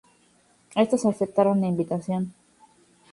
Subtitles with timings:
[0.73, 2.33] Estos aceptaron la invitación.